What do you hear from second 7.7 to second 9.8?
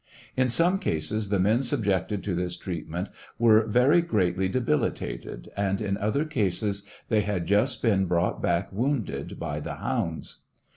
been brought back wounded by the